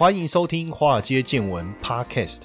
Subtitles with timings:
[0.00, 2.44] 欢迎收听《华尔街见闻》Podcast。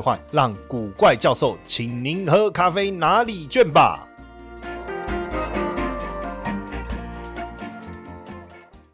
[0.00, 4.04] 换让古怪教授请您喝咖啡拿礼券吧。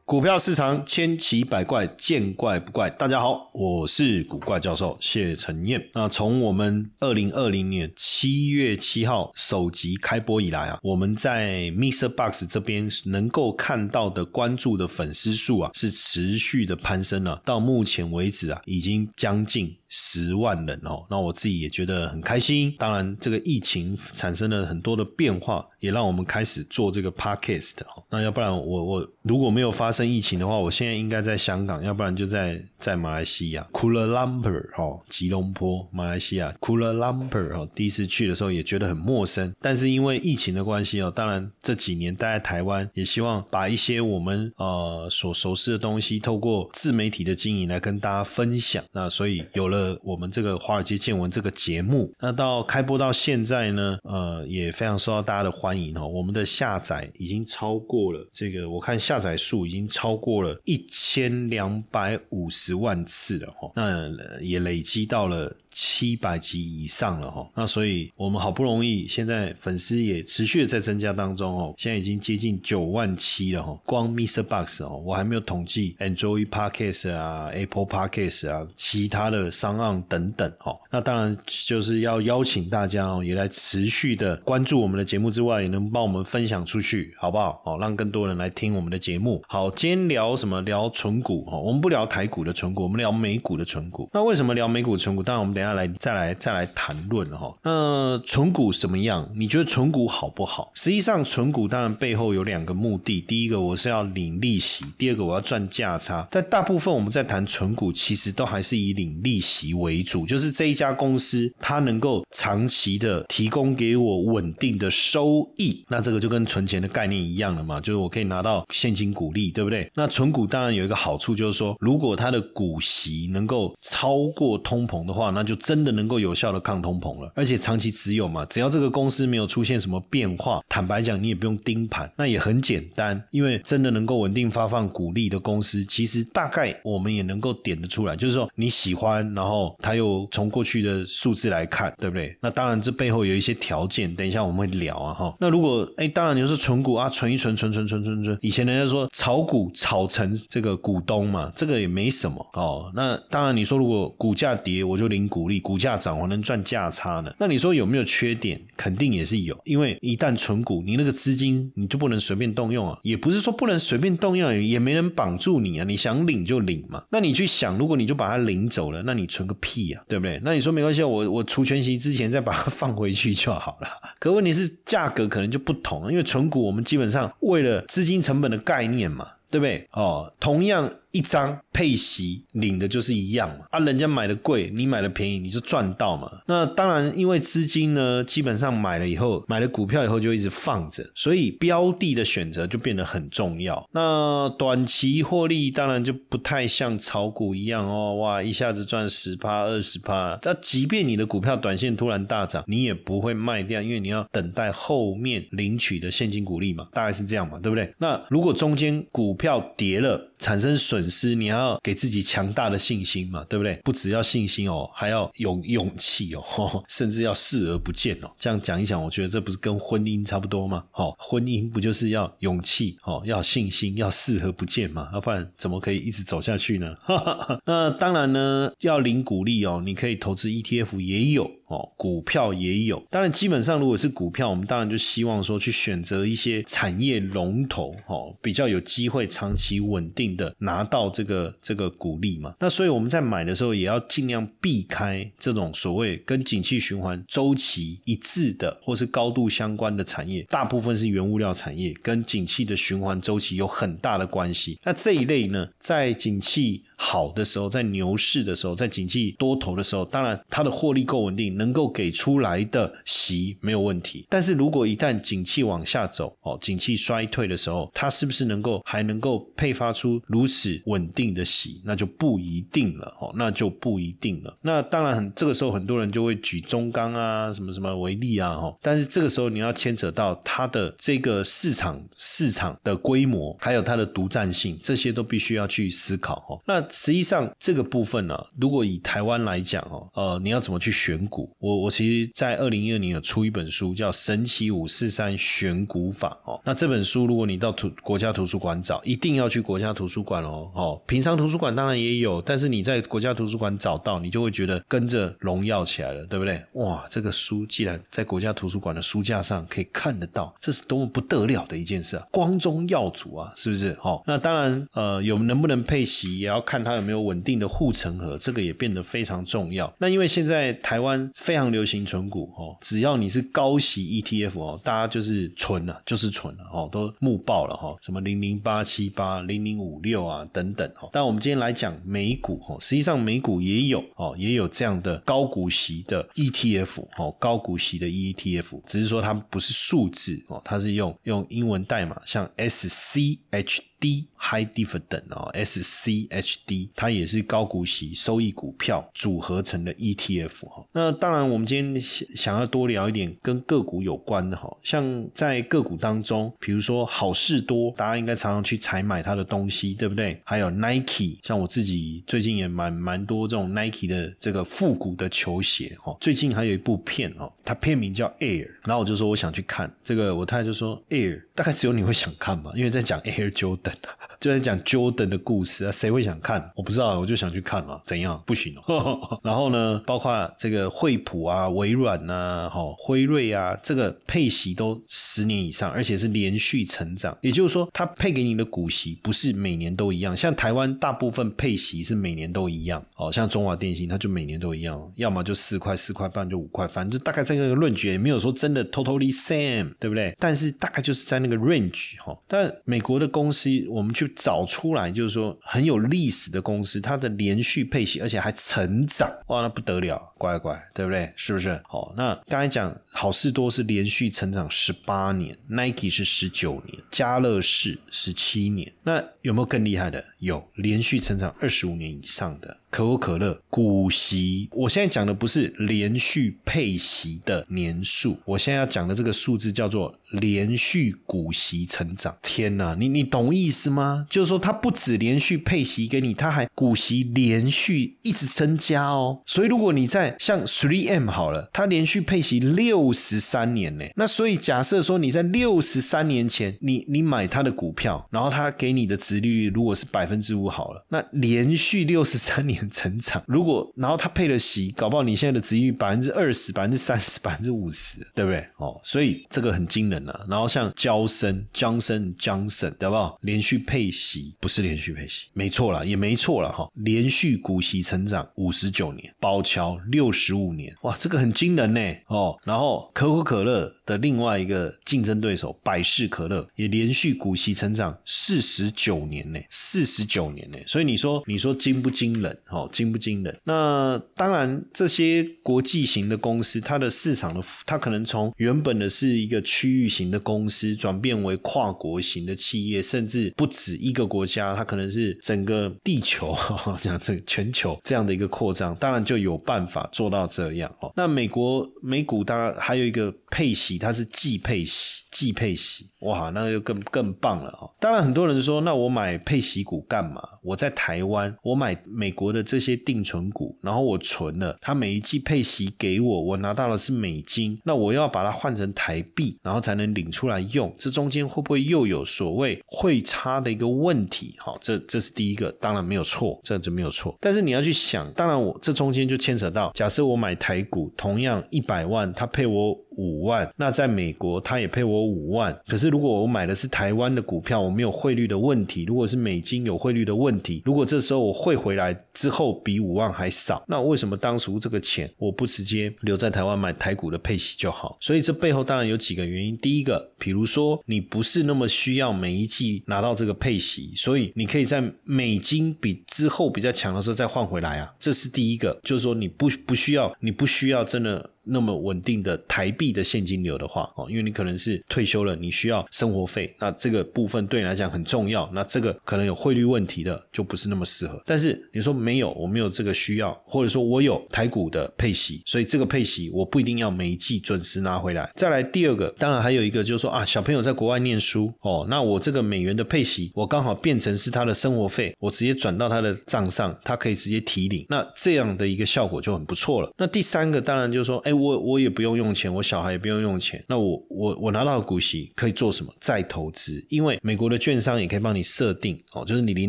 [0.06, 2.88] 股票市场千奇百怪，见怪不怪。
[2.90, 5.82] 大家好，我是古怪教授谢承彦。
[5.94, 12.08] 那从我们二零二零年七月七号首集开播以来啊，我们在 Mr.
[12.10, 17.40] Box 这边能够看到的关注的粉丝数啊，是持续的攀升了。
[17.44, 19.74] 到目前为止啊，已经将近。
[19.96, 22.74] 十万人哦，那我自己也觉得很开心。
[22.76, 28.02] 当然，这个疫情产生了很多的变化，也让我们开始做这个 podcast 哦。
[28.10, 37.68] 那要不然我我如果没有发生疫情的话，我现在应该在香港，要不然就在在马来西亚 Kuala Lumpur 哦，吉隆坡，马来西亚 Kuala Lumpur 哦。
[37.72, 48.82] 第一次去的时候也觉得很陌生，但是因为疫情的关系哦，当然这几年待在台湾，也希望把一些我们呃所熟悉的东西，透过自媒体的经营来跟大家分享。
[48.90, 49.83] 那所以有了。
[50.02, 56.06] 我们这个华尔街见闻这个节目，那到开播到现在呢，呃，也非常受到大家的欢迎哦。
[56.06, 63.72] 我们的下载已经超过了这个，我看下载数已经超过了一千两百五十万次了哈。
[63.74, 65.54] 那也累积到了。
[65.74, 73.76] 七百集以上了哈，那所以我们好不容易现在粉丝也持续的在增加当中哦，现在已经接近九万七了哈。
[73.84, 74.44] 光 Mr.
[74.44, 80.78] Box 哦，我还没有统计 Android Podcast 啊、Apple Podcast 啊、其他的商案等等哈。
[80.92, 87.60] 那当然就是要邀请大家哦，也来持续的关注我们的节目之外，也能帮我们分享出去，好不好？
[87.64, 89.42] 哦，让更多人来听我们的节目。
[89.48, 90.62] 好，今天聊什么？
[90.62, 94.08] 聊纯股哈，我们不聊台股的纯股，我们聊美股的纯股。
[94.12, 95.20] 那为什么聊美股纯股？
[95.20, 95.63] 当然我们等。
[95.64, 99.28] 下来再来再来谈论哈，那存股什么样？
[99.34, 100.70] 你觉得存股好不好？
[100.74, 106.26] 实际上，存股当然背后有两个目的：第一个，我是要领利息；第二个，我要赚价差。
[106.30, 115.82] 但大部分我们在谈存股，其实都还是以领利息为主，就是这一家公司它能够长期的提供给我稳定的收益。
[115.88, 119.90] 那这个就跟存钱的概念一样了嘛，就是我可以拿到现金股利，对不对？
[119.94, 142.23] 那存股当然有一个好处，就是说，如果它的股息能够超过通膨的话，那就真的能够有效的抗通膨了，而且长期持有嘛，只要这个公司没有出现什么变化，坦白讲，你也不用盯盘，那也很简单，因为真的能够稳定发放股利的公司，其实大概我们也能够点得出来，就是说你喜欢，然后他又从过去的数字来看，对不对？
[142.40, 145.36] 那当然这背后有一些条件，等一下我们会聊啊哈。
[145.38, 152.90] 那如果哎，当然你说存股啊，存一存，存存存存存，以前人家说炒股炒成这个股东嘛，这个也没什么哦。
[152.94, 155.44] 那当然你说如果股价跌，我就领股。
[155.44, 157.30] 利股价涨，我能赚价差呢？
[157.38, 158.58] 那你说有没有缺点？
[158.78, 162.98] 肯定也是有，因为一旦存股，你那个资金你就不能随便动用啊。
[163.02, 165.84] 也不是说不能随便动用，也没人绑住你啊。
[165.84, 167.04] 你想领就领嘛。
[167.10, 170.40] 那你去想，如果你就把它领走了，那你存个屁呀，对不对？
[170.42, 173.88] 那你说没关系，我我除权息之前再把它 放回去就好了。
[174.18, 179.86] 可问题是价格可能就不同，因为存股我们基本上为了资金成本的概念嘛，对不对？
[179.92, 180.90] 哦，同样。
[181.14, 186.28] 一张配息领的就是一样嘛，啊，人家买的贵，你买的便宜，你就赚到嘛。
[186.46, 193.88] 那当然，因为资金呢，基本上买了以后，买了股票以后就一直放着，所以标的的选择就变得很重要。
[193.92, 200.36] 那短期获利当然就不太像炒股一样哦，哇，一下子赚十趴、二十趴。
[200.42, 207.94] 那即便你的股票短线突然大涨，你也不会卖掉，因为你要等待后面领取的现金股利嘛，大概是这样嘛，对不对？
[207.98, 211.08] 那如果中间股票跌了，产生损。
[211.14, 213.76] 失，你要给自己强大的信心嘛，对不对？
[213.84, 216.42] 不只要信心哦，还要有勇气哦，
[216.90, 218.28] 甚至要视而不见哦。
[218.36, 220.82] 这样讲一讲，我觉得这不是跟婚姻差不多吗？
[220.90, 225.08] 好，婚姻不就是要勇气哦，要信心，要视而不见嘛？
[225.12, 226.96] 要不然怎么可以一直走下去呢？
[227.64, 231.48] 那当然呢，要领鼓励哦，你可以投资 ETF 也有。
[231.66, 242.54] 哦，股票也有，当然基本上如果是股票，我们当然就希望说去选择一些产业龙头，哦，比较有机会长期稳定的拿到这个这个股利嘛。
[242.60, 254.78] 那所以我们在买的时候也要尽量避开这种所谓跟景气循环周期一致的或是高度相关的产业，大部分是原物料产业，跟景气的循环周期有很大的关系。
[254.84, 264.26] 那这一类呢，在景气好的时候，在牛市的时候，在景气多头的时候，当然它的获利够稳定，能够给出来的息没有问题。
[264.28, 274.56] 但是如果一旦景气往下走，哦，景气衰退的时候，它是不是能够还能够配发出如此稳定的息，那就不一定了，哦，那就不一定了。
[274.62, 278.74] 那当然，很这个时候很多人就会举中钢啊，什么什么为例啊，哈。
[278.80, 286.60] 但是这个时候你要牵扯到它的这个市场市场的规模，还有它的独占性，这些都必须要去思考，哦。
[286.66, 291.50] 那实际上这个部分呢，如果以台湾来讲哦，呃，你要怎么去选股？
[291.58, 296.60] 我我其实，在二零一二年有出一本书，叫《神奇五四三选股法》哦。
[296.64, 300.70] 那这本书，如果你到图国家图书馆找，一定要去国家图书馆哦。
[300.74, 306.62] 哦，平常图书馆当然也有，但是你在国家图书馆找到，你就会觉得跟着荣耀起来了，对不对？
[306.74, 312.26] 哇，这个书既然在国家图书馆的书架上可以看得到，这是多么不得了的一件事啊！
[312.30, 313.96] 光宗耀祖啊，是不是？
[314.02, 316.73] 哦，那当然，呃，有能不能配席，也要看。
[316.74, 319.94] 看它有没有稳定的护城河，这个也变得非常重要。
[319.96, 331.08] 那因为现在台湾非常流行存股哦，只要你是高息 ETF 哦，大家就是存了，就是存了哦，都募爆了哈，什么零零八七八、零零五六啊等等哈。
[331.12, 343.78] 但我们今天来讲美股哦，实际上美股也有哦，也有这样的高股息的 ETF 哦，高股息的 ETF，只是说它不是数字哦，它是用用英文代码，像 SCH。
[344.04, 350.84] D High Dividend 哦，SCHD 它也是高股息收益股票组合成的 ETF 哈。
[350.92, 360.38] 那当然，我们今天想想要多聊一点跟个股有关的哈，像在个股当中，比如说好事多，大家应该常常去采买它的东西，对不对？
[360.44, 366.14] 还有 Nike，像我自己最近也蛮蛮多这种 Nike 的这个复古的球鞋哈。
[366.20, 373.93] 最近还有一部片哦，它片名叫 Air，然后我就说我想去看这个，我太太就说 Air 大概只有你会想看嘛，因为在讲 Air Jordan。
[374.40, 376.70] 就在讲 Jordan 的故事啊，谁会想看？
[376.76, 378.00] 我不知道，我就想去看嘛。
[378.06, 378.42] 怎样？
[378.44, 379.40] 不行哦。
[379.42, 387.36] 然后呢，包括这个惠普啊、微软呐、哈辉瑞啊，这个配息都十年以上，而且是连续成长。
[387.40, 390.36] 也就是说，它配给你的股息不是每年都一样。
[390.36, 393.02] 像台湾大部分配息是每年都一样。
[393.16, 400.36] 哦，像中华电信，它就每年都一样，要么就四块、四块半，就五块，反正大概在那个论据也没有说真的 totally same，对不对？
[400.38, 402.36] 但是大概就是在那个 range 哈。
[402.46, 403.64] 但美国的公司。
[403.88, 411.32] 我们去找出来，就是说很有历史的公司，它的连续配息，而且还成长，哇，那不得了，乖乖，对不对？
[411.36, 411.80] 是不是？
[411.88, 420.22] 好，那刚才讲好事多是连续成长十八年，Nike 是十九年，家乐氏十七年，那有没有更厉害的？
[420.40, 422.76] 有连续成长二十五年以上的。
[422.90, 432.36] 可口可乐股息，我现在讲的不是连续配息的年数，我现在要讲的这个数字叫做连续股息成长。
[432.40, 434.24] 天哪，你你懂意思吗？
[434.30, 439.40] 就是说它不止连续配息给你，它还股息连续一直增加哦。
[439.44, 452.74] 所以如果你在像 Three M 好了，它连续配息六十三年呢，那所以假设说你在六十三年前，你你买它的股票，然后它给你的值利率如果是百分之五好了，那连续六十三年。
[452.90, 458.64] 成长，如果然后它配了息，搞不好你现在的值率百分之二十、百分之三十、百分之五十，对不对？
[458.76, 460.46] 哦，所以这个很惊人了。
[460.48, 463.16] 然后像交生、江生、江省，对不？
[463.40, 466.88] 连续配息不是连续配息，没错了，也没错了哈。
[466.94, 472.00] 连续股息成长五十九年，宝桥六十五年，哇，这个很惊人呢。
[472.28, 480.78] 哦，然后可口可乐的另外一个竞争对手百事可乐也连续股息成长四十九年呢，四十九年呢。
[480.86, 482.58] 所以你说，你说惊不惊人？
[482.68, 483.58] 哦，惊不惊人？
[483.64, 496.56] 那当然，这些国际型的公司，它的市场的，它可能从原本的是一个区域型的公司，转变为跨国型的企业，甚至不止一个国家，它可能是整个地球，
[497.00, 500.94] 讲 这个全球这样的一个扩张，当然就有办法做到这样。
[501.00, 507.90] 哦，那美国美股当然还有一个配息，它是季配息，季配息，哇，那就更更棒了哦。
[507.98, 510.40] 当然，很多人说，那我买配息股干嘛？
[510.62, 524.54] 我在台湾，我买美国的这些定存股，然后我存了，它每一季配息给我，我拿到的是美金，那我要把它换成台币，然后才能领出来用，这中间会不会又有所谓汇差的一个问题？
[524.58, 527.36] 好，这这是第一个，当然没有错，这就没有错。
[527.40, 535.76] 但是你要去想，当然我这中间就牵扯到，假设我买台股，同样一百万，它配我五万，那在美国他也配我五万。
[535.88, 548.16] 可是如果我买的是台湾的股票，我没有汇率的问题，如果是美金有汇率的问题，如果这时候我汇回来之后比五万还少，那为什么当初这个钱我不直接留在台湾买台股的配息就好？
[548.20, 549.76] 所以这背后当然有几个原因。
[549.78, 561.50] 第一个，比如说你不是那么需要每一季拿到这个配息，所以你可以在美金比之后比较强的时候再换回来啊，这是第一个，就是说你不不需要，你不需要真的。
[561.64, 568.68] 那么稳定的台币的现金流的话，哦，因为你可能是退休了，你需要生活费，那这个部分对你来讲很重要。
[568.72, 571.42] 那这个可能有汇率问题的，就不是那么适合。
[571.46, 578.50] 但是你说没有，我没有这个需要，或者说我有台股的配息，所以这个配息我不一定要每一季准时拿回来。
[578.54, 590.12] 再来第二个，当然还有一个就是说啊，小朋友在国外念书，哦，那我这个美元的配息，我刚好变成是他的生活费，我直接转到他的账上，他可以直接提领，那这样的一个效果就很不错了。
[590.18, 591.53] 那第三个当然就是说，哎。
[591.54, 596.12] 我我也不用用钱，我小孩也不用用钱，那我我我拿到股息可以做什么？
[596.20, 599.88] 再投资，因为美国的券商也可以帮你设定哦，就是你领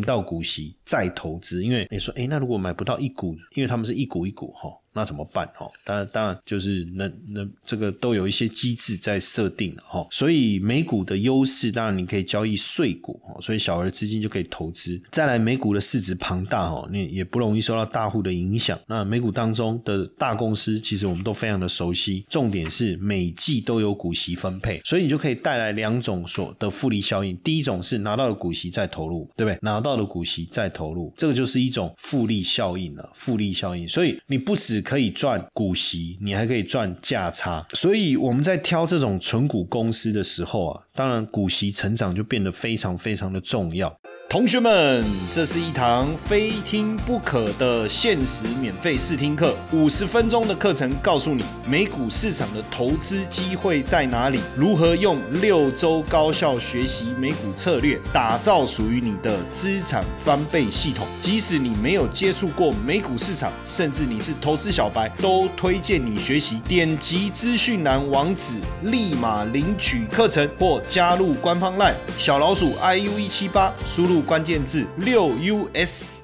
[0.00, 4.70] 到股息再投资，因为你说，哎，那如果买不到一股，因为他们是一股一股哈。
[4.96, 5.46] 那怎么办？
[5.54, 10.06] 哈，当然，当然就是那那这个都有一些机制在设定哈。
[10.10, 14.98] 所以美股的优势，当然你可以交易税股哈，所以小额资金就可以投资。
[15.10, 18.80] 再来，美股的市值庞大哈，你也不容易受到大户的影响。
[18.86, 22.24] 那美股当中的大公司，其实我们都非常的熟悉。
[22.30, 27.36] 重点是每季都有股息分配，所以你就可以带来两种所的复利效应。
[27.44, 29.58] 第一种是拿到了股息再投入，对不对？
[29.60, 33.10] 拿到了股息再投入，这个就是一种复利效应了。
[33.12, 34.82] 复利效应，所以你不止。
[34.86, 43.92] 可以赚股息，你还可以赚价差，所以我们在挑这种纯股公司的时候啊，当然股息成长就变得非常非常的重要。
[44.28, 61.06] 同学们，这是一堂非听不可的限时免费试听课，五十分钟的课程，告诉你美股市场的投资机会在哪里，如何用六周高效学习美股策略，打造属于你的资产翻倍系统。
[61.20, 66.60] 即使你没有接触过美股市场，甚至你是投资小白，都推荐你学习。
[66.66, 74.15] 点击资讯栏网址，立马领取课程或加入官方 LINE 小老鼠 iu 一七八，输入。
[74.20, 76.22] 关键字六 US。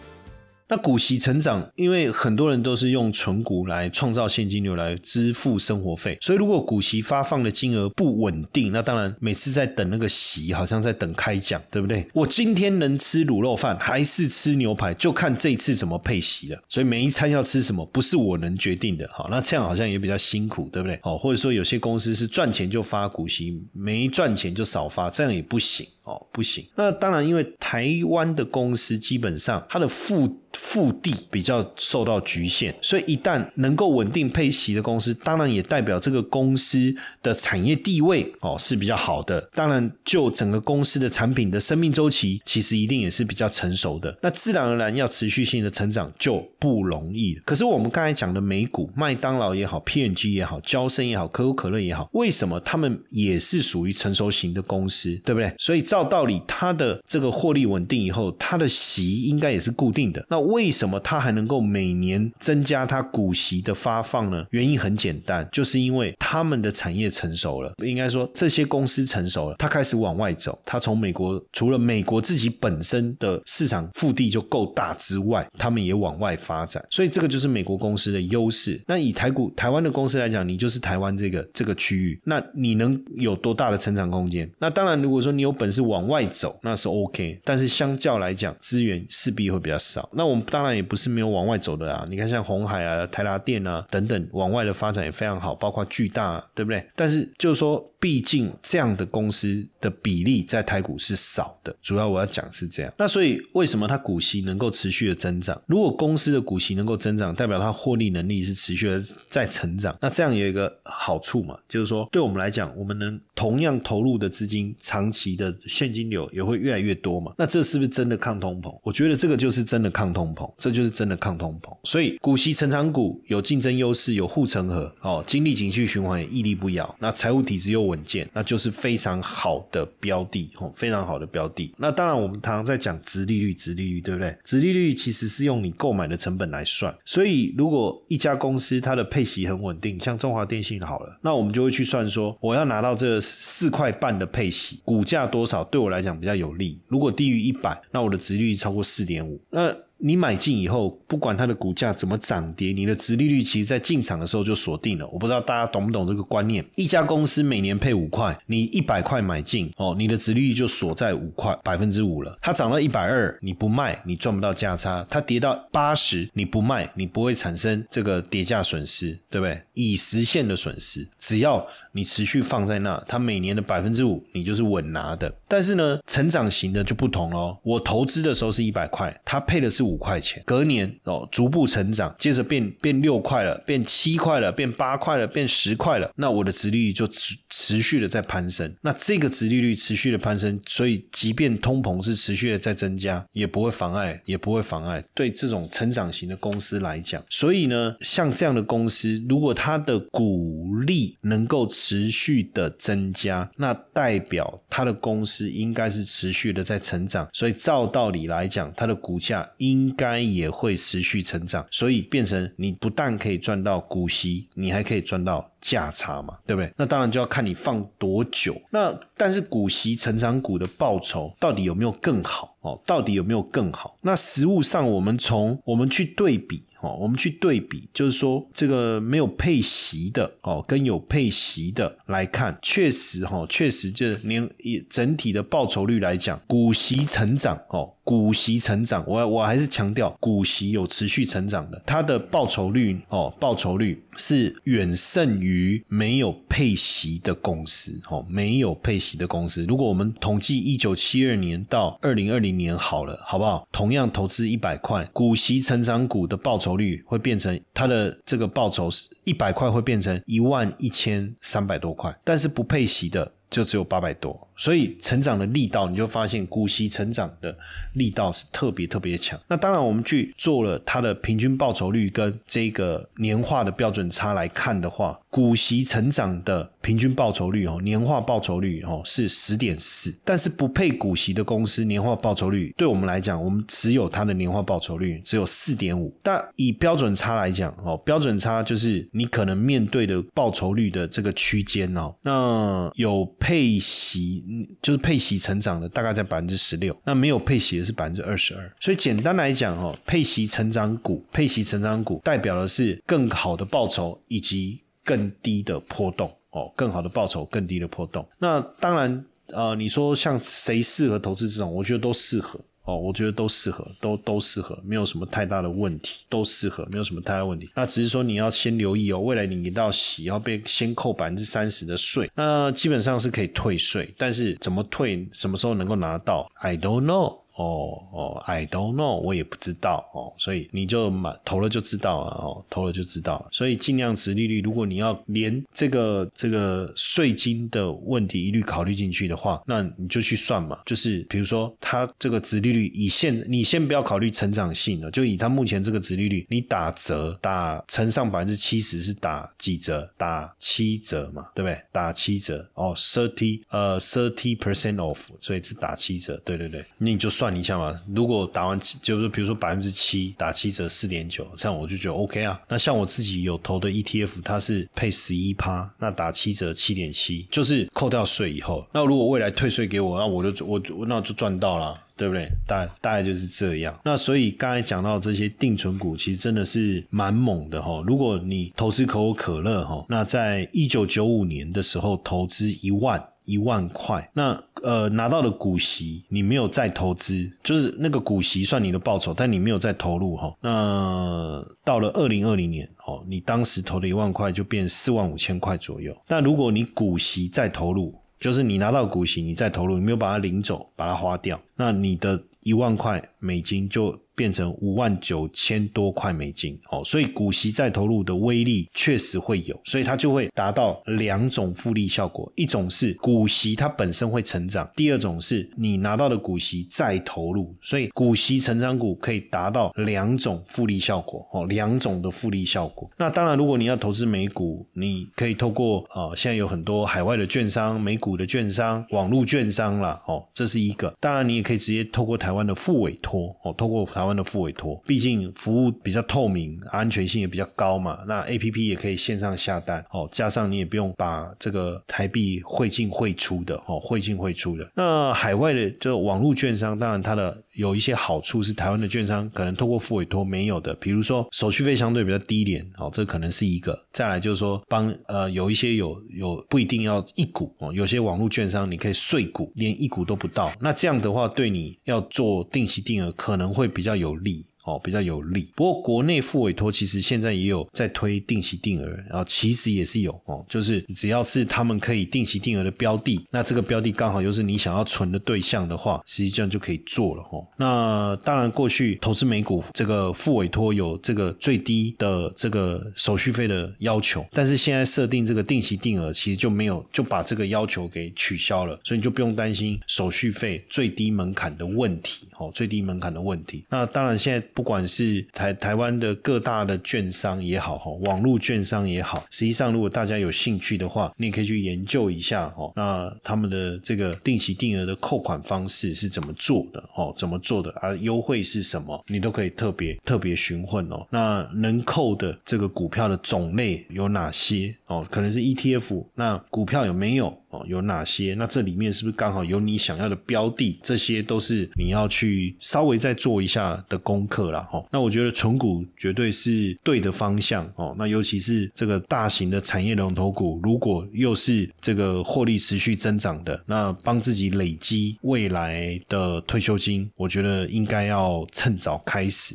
[0.68, 12.06] 那股息成长，因为很多人都是用存股来创造现金流来支付生活费，所以如果股息发放的金额不稳定，那当然每次在等那个息，好像在等开奖，对不对？
[12.14, 16.58] 我今天能吃卤肉饭还是吃牛排，就看这一次怎么配息了。
[16.70, 19.06] 所以每一餐要吃什么，不是我能决定的。
[19.12, 20.98] 好，那这样好像也比较辛苦，对不对？
[21.02, 26.66] 好，或者说有些公司是赚钱就发股息，没赚钱就少发，这样也不行哦，不行。
[26.76, 39.40] 那当然，因为台湾的公司基本上它的腹腹地比较受到局限，所以一旦能够稳定配息的公司，当然也代表这个公司的产业地位哦是比较好的。
[39.54, 44.14] 当然，就整个公司的产品的生命周期，其实一定也是比较成熟的。
[44.20, 47.34] 那自然而然要持续性的成长就不容易。
[47.46, 55.54] 可是我们刚才讲的美股，麦当劳也好，P&G 也好，交生也好，可口可乐也好，为什么他们也是属于成熟型的公司，对不对？
[55.58, 60.24] 所以照道理，它的这个获利稳定以后，它的息应该也是固定的。
[60.30, 64.42] 那为什么它还能够每年增加它股息的发放呢？
[64.52, 70.58] 原因很简单，就是因为他们的产业成熟了，应该说这些公司成熟了，它开始往外走。
[70.64, 76.82] 它从美国除了美国自己本身的市场腹地就够大之外，他们也往外发展。
[76.88, 78.82] 所以这个就是美国公司的优势。
[78.88, 84.50] 那以台股台湾的公司来讲，你就是台湾这个这个区域，那你能有多大的成长空间？
[84.58, 87.40] 那当然，如果说你有本事往外走，那是 OK。
[87.44, 90.08] 但是相较来讲，资源势必会比较少。
[90.12, 96.84] 那我们当然也不是没有往外走的啊，你看像红海啊、台达电啊等等，往外的发展也非常好，包括巨大，对不对？
[96.96, 97.91] 但是就是说。
[98.02, 102.92] 毕竟这样的公司的比例在台股是少的，主要我要讲是这样。
[102.98, 105.62] 那所以为什么它股息能够持续的增长？
[105.66, 109.96] 如果公司的股息能够增长，代表它获利能力是持续的在成长。
[110.00, 117.32] 那这样有一个好处嘛，就是说对我们来讲，我们能同样投入的资金，长期的现金流也会越来越多嘛。
[117.38, 118.76] 那这是不是真的抗通膨？
[118.82, 121.72] 我觉得这个就是真的抗通膨，这就是真的抗通膨。
[121.84, 126.92] 所以股息成长股有竞争优势，有护城河哦，经历景气循环也屹立不摇。
[126.98, 127.91] 那财务体质又。
[127.92, 131.74] 稳健，那就是非常好的标的哦，非常好的标的。
[131.76, 134.34] 那当然，我们常常在讲直利率，直利率对不对？
[134.42, 136.94] 直利率其实是用你购买的成本来算。
[137.04, 146.80] 所以，如果一家公司它的配息很稳定，像中华电信好了，那我们就会去算说，我要拿到这四块半的配息，股价多少对我来讲比较有利？
[146.88, 149.74] 如果低于一百，那我的直率超过四点五，那。
[150.04, 155.06] 你买进以后，不管它的股价怎么涨跌，你的殖利率其实在进场的时候就锁定了。
[155.06, 156.64] 我不知道大家懂不懂这个观念？
[156.74, 162.36] 一家公司每年配五块，你一百块买进哦，你的殖利率就锁在五块百分之五了。
[162.42, 169.62] 它涨到一百二，你不卖，你赚不到价差；它跌到八十，你不卖，你不会产生这个跌价损失，对不对？
[169.74, 175.32] 已实现的损失，只要你持续放在那，它每年的百分之五，你就是稳拿的。
[175.46, 177.56] 但是呢，成长型的就不同喽。
[177.62, 188.74] 我投资的时候是一百块，它配的是五五块钱，隔年哦逐步成长，接着变变六块了，变七块了，变八块了，变十块了，那我的殖利率就持持续的在攀升。
[188.80, 197.22] 那这个殖利率持续的攀升，所以即便通膨是持续的在增加，也不会妨碍，也不会妨碍对这种成长型的公司来讲。
[197.28, 207.28] 所以呢，像这样的公司，如果它的股利能够持续的增加，那代表它的公司应该是持续的在成长。
[207.32, 211.66] 所以照道理来讲，它的股价应应该也会持续成长。
[211.70, 216.72] 所以变成你不但可以赚到股息，你还可以赚到价差嘛，对不对？
[216.76, 218.54] 那当然就要看你放多久。
[218.70, 222.80] 那但是股息成长股的报酬到底有没有更好哦？
[222.86, 223.96] 到底有没有更好？
[224.02, 226.64] 那实物上，我们从我们去对比。
[226.82, 234.50] 哦，我们去对比，就是说这个没有配息的哦，跟有配息的来看，确实哈，确实就是连
[234.90, 237.94] 整体的报酬率来讲，股息成长哦。
[238.04, 249.64] 股息成长，我我还是强调股息有持续成长的，它的报酬率哦，报酬率是远胜于没有配息的公司哦，没有配息的公司。
[249.66, 253.66] 如果我们统计一九七二年到二零二零年好了，好不好？
[253.70, 264.48] 同样投资一百块，股息成长股的报酬率会变成它的这个报酬是一百块会变成一万一千三百多块，但是不配息的就只有八百多。
[264.62, 267.52] 所以成长的力道，你就发现股息成长的
[267.94, 269.36] 力道是特别特别强。
[269.48, 280.16] 那当然，我们去做了它的平均报酬率跟这个年化的标准差来看的话，股息成长的平均报酬率哦，年化报酬率哦是十点四。
[280.24, 286.16] 但是不配股息的公司年化报酬率，对我们来讲，我们持有它的年化报酬率只有四点五。
[286.22, 294.44] 但以标准差来讲哦，标准差就是你可能面对的报酬率的这个区间哦，那有配息。
[294.80, 298.72] 就是配息成长的大概在百分之十六，那没有配息的是百分之二十二。
[298.80, 308.26] 所以简单来讲，哦，配息成长股，配息成长股代表的是更好的报酬以及更低的波动，哦，更好的报酬，更低的波动。
[308.38, 312.60] 那当然，呃，你说像谁适合投资这种，我觉得都适合。
[312.84, 317.70] 哦，我觉得都适合，都都适合，没有什么太大的问题，都适合，没有什么太大问题。
[317.76, 327.41] 那只是说你要先留意哦，未来你一到洗要被先扣百分之三十的税，那基本上是可以退税，但是怎么退，什么时候能够拿到，I don't know。
[327.56, 333.48] 哦哦，I don't know，我也不知道哦，所以你就买投了就知道了哦，投了就知道了。
[333.52, 340.78] 所以尽量值利率，如果你要连这个这个税金的问题一律考虑进去的话，那你就去算嘛。
[340.86, 350.08] 就是比如说，它这个值利率以现你先不要考虑成长性了，就以它目前这个值利率，你打折打乘上百分之七十是打几折？
[350.16, 351.78] 打七折嘛，对不对？
[351.92, 356.40] 打七折哦，thirty 呃 thirty percent off，所以是打七折。
[356.44, 357.28] 对对对，你就。
[357.32, 362.60] 算算一下嘛，如果打完，就是比如说百分之七打七折四点九，这样我就觉得 OK 啊。
[362.68, 372.48] 那像我自己有投的 ETF，它是配十一趴，那打七折七点七，就是扣掉税以后，那如果未来退税给我，那我就我那就赚到了，对不对？
[372.64, 373.98] 大大概就是这样。
[374.04, 378.00] 那所以刚才讲到这些定存股，其实真的是蛮猛的哈。
[378.06, 383.20] 如果你投资可口可乐哈，那在一九九五年的时候投资一万。
[383.44, 390.54] 一万块，那呃拿到的股息你没有再投资，就是那个股息算你的报酬，但你没有再投入哈。
[390.60, 396.16] 那到了二零二零年哦，你当时投的一万块就变四万五千块左右。
[396.26, 404.18] 但如果你股息再投入，就是你拿到股息你再投入，你没有把它领走，把它花掉，那你的一万块美金就。
[404.34, 423.10] 变成五万九千多块美金哦，所以股息再投入的威力确实会有，所以它就会达到两种复利效果：一种是股息它本身会成长，第二种是你拿到的股息再投入，所以股息成长股可以达到两种复利效果哦，两种的复利效果。
[423.18, 431.12] 那当然，如果你要投资美股，你可以透过啊，现在有很多海外的券商、美股的券商、网络券商啦，哦，这是一个。
[431.20, 434.21] 当然，你也可以直接透过台湾的副委托哦，透过台。
[434.22, 438.20] 台湾的付委托，毕竟服务比较透明，安全性也比较高嘛。
[438.24, 444.88] 那 A P P 也可以线上下单，哦，加上你也不用把这个台币汇进汇出的，哦，汇进汇出的。
[444.94, 453.98] 那海外的这网络券商，当然它的有一些好处是台湾的券商可能透过付委托没有的，比如说手续费相对比较低廉，哦，这可能是一个。
[454.12, 460.72] 再来就是说帮呃有一些有有不一定要一股哦，有些网络券商你可以碎股，连一股都不到。
[460.80, 464.66] 那这样的话对你要做定期定额可能会比较有利。
[464.84, 465.68] 哦，比较有利。
[465.74, 477.64] 不过国内副委托其实现在也有在推定期定额，然后其实也是有哦，就是只要是他们可以定期定额的标的，那这个标的刚好又是你想要存的对象的话，实际上就可以做了哦。
[477.76, 493.84] 那当然，过去投资美股这个副委托有这个最低的这个手续费的要求，但是现在设定这个定期定额，其实就没有就把这个要求给取消了，所以你就不用担心手续费最低门槛的问题哦，最低门槛的问题。
[493.88, 494.60] 那当然现在。
[494.74, 511.26] 不管是台台湾的各大的券商也好，哈，网络券商也好，实际上如果大家有兴趣的话，你也可以去研究一下，哦，那他们的这个定期定额的扣款方式是怎么做的，哦，怎么做的，而优惠是什么，你都可以特别特别询问哦。
[511.30, 514.94] 那能扣的这个股票的种类有哪些？
[515.06, 517.61] 哦，可能是 ETF，那股票有没有？
[517.72, 518.54] 哦，有哪些？
[518.54, 521.00] 那这里面是不是刚好有你想要的标的？
[521.02, 524.80] 这些都是你要去稍微再做一下的功课啦。
[524.90, 528.14] 哈，那我觉得纯股绝对是对的方向哦。
[528.18, 539.74] 那尤其是这个大型的产业龙头股，如果又是这个获利持续增长的，那帮自己累积未来的退休金，我觉得应该要趁早开始。